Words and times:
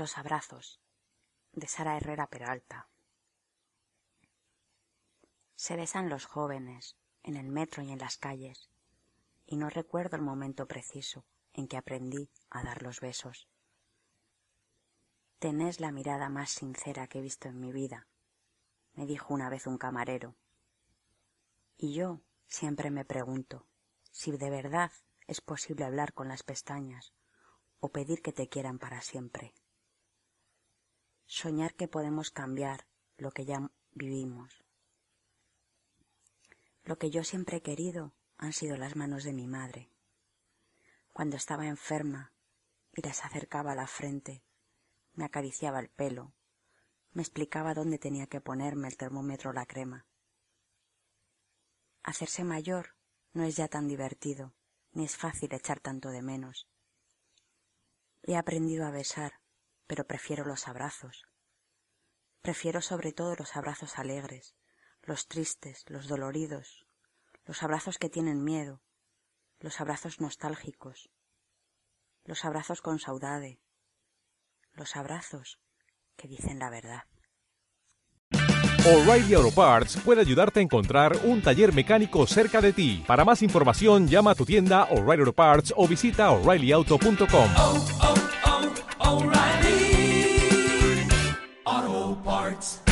Los 0.00 0.16
abrazos 0.16 0.80
de 1.52 1.66
Sara 1.68 1.98
Herrera 1.98 2.26
Peralta. 2.26 2.88
Se 5.56 5.76
besan 5.76 6.08
los 6.08 6.24
jóvenes 6.24 6.96
en 7.22 7.36
el 7.36 7.50
metro 7.50 7.82
y 7.82 7.92
en 7.92 7.98
las 7.98 8.16
calles, 8.16 8.70
y 9.44 9.58
no 9.58 9.68
recuerdo 9.68 10.16
el 10.16 10.22
momento 10.22 10.66
preciso 10.66 11.26
en 11.52 11.68
que 11.68 11.76
aprendí 11.76 12.30
a 12.48 12.62
dar 12.62 12.82
los 12.82 13.00
besos. 13.00 13.46
Tenés 15.38 15.80
la 15.80 15.92
mirada 15.92 16.30
más 16.30 16.48
sincera 16.48 17.06
que 17.06 17.18
he 17.18 17.22
visto 17.22 17.48
en 17.48 17.60
mi 17.60 17.70
vida, 17.70 18.06
me 18.94 19.04
dijo 19.04 19.34
una 19.34 19.50
vez 19.50 19.66
un 19.66 19.76
camarero. 19.76 20.34
Y 21.76 21.92
yo 21.92 22.22
siempre 22.48 22.90
me 22.90 23.04
pregunto 23.04 23.66
si 24.12 24.34
de 24.34 24.48
verdad 24.48 24.92
es 25.26 25.42
posible 25.42 25.84
hablar 25.84 26.14
con 26.14 26.28
las 26.28 26.42
pestañas 26.42 27.12
o 27.80 27.90
pedir 27.90 28.22
que 28.22 28.32
te 28.32 28.48
quieran 28.48 28.78
para 28.78 29.02
siempre. 29.02 29.52
Soñar 31.32 31.74
que 31.74 31.86
podemos 31.86 32.32
cambiar 32.32 32.88
lo 33.16 33.30
que 33.30 33.44
ya 33.44 33.70
vivimos. 33.92 34.64
Lo 36.82 36.98
que 36.98 37.10
yo 37.10 37.22
siempre 37.22 37.58
he 37.58 37.62
querido 37.62 38.12
han 38.36 38.52
sido 38.52 38.76
las 38.76 38.96
manos 38.96 39.22
de 39.22 39.32
mi 39.32 39.46
madre. 39.46 39.92
Cuando 41.12 41.36
estaba 41.36 41.68
enferma 41.68 42.32
y 42.96 43.02
las 43.02 43.24
acercaba 43.24 43.72
a 43.72 43.74
la 43.76 43.86
frente, 43.86 44.42
me 45.14 45.24
acariciaba 45.24 45.78
el 45.78 45.88
pelo, 45.88 46.34
me 47.12 47.22
explicaba 47.22 47.74
dónde 47.74 48.00
tenía 48.00 48.26
que 48.26 48.40
ponerme 48.40 48.88
el 48.88 48.96
termómetro 48.96 49.50
o 49.50 49.52
la 49.52 49.66
crema. 49.66 50.06
Hacerse 52.02 52.42
mayor 52.42 52.96
no 53.34 53.44
es 53.44 53.54
ya 53.54 53.68
tan 53.68 53.86
divertido, 53.86 54.52
ni 54.90 55.04
es 55.04 55.16
fácil 55.16 55.54
echar 55.54 55.78
tanto 55.78 56.08
de 56.08 56.22
menos. 56.22 56.66
He 58.24 58.36
aprendido 58.36 58.84
a 58.84 58.90
besar, 58.90 59.34
pero 59.90 60.06
prefiero 60.06 60.44
los 60.44 60.68
abrazos. 60.68 61.29
Prefiero 62.42 62.80
sobre 62.80 63.12
todo 63.12 63.34
los 63.36 63.56
abrazos 63.56 63.98
alegres, 63.98 64.54
los 65.02 65.28
tristes, 65.28 65.84
los 65.88 66.08
doloridos, 66.08 66.86
los 67.44 67.62
abrazos 67.62 67.98
que 67.98 68.08
tienen 68.08 68.44
miedo, 68.44 68.80
los 69.58 69.80
abrazos 69.80 70.20
nostálgicos, 70.20 71.10
los 72.24 72.44
abrazos 72.44 72.80
con 72.80 72.98
saudade, 72.98 73.60
los 74.72 74.96
abrazos 74.96 75.58
que 76.16 76.28
dicen 76.28 76.58
la 76.58 76.70
verdad. 76.70 77.04
O'Reilly 78.86 79.34
Auto 79.34 79.50
Parts 79.50 79.98
puede 79.98 80.22
ayudarte 80.22 80.60
a 80.60 80.62
encontrar 80.62 81.14
un 81.24 81.42
taller 81.42 81.74
mecánico 81.74 82.26
cerca 82.26 82.62
de 82.62 82.72
ti. 82.72 83.04
Para 83.06 83.26
más 83.26 83.42
información, 83.42 84.08
llama 84.08 84.30
a 84.30 84.34
tu 84.34 84.46
tienda 84.46 84.84
O'Reilly 84.84 85.20
Auto 85.20 85.34
Parts 85.34 85.74
o 85.76 85.86
visita 85.86 86.30
oreillyauto.com. 86.30 88.09
lights. 92.60 92.89